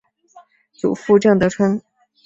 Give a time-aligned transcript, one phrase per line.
[0.73, 1.79] 祖父郑得春。